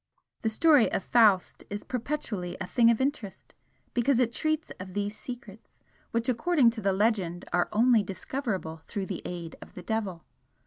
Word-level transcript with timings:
The 0.41 0.49
story 0.49 0.91
of 0.91 1.03
Faust 1.03 1.63
is 1.69 1.83
perpetually 1.83 2.57
a 2.59 2.65
thing 2.65 2.89
of 2.89 2.99
interest, 2.99 3.53
because 3.93 4.19
it 4.19 4.33
treats 4.33 4.71
of 4.79 4.95
these 4.95 5.15
secrets, 5.15 5.79
which 6.09 6.27
according 6.27 6.71
to 6.71 6.81
the 6.81 6.91
legend 6.91 7.45
are 7.53 7.69
only 7.71 8.01
discoverable 8.01 8.81
through 8.87 9.05
the 9.05 9.21
aid 9.25 9.57
of 9.61 9.75
the 9.75 9.83
devil. 9.83 10.25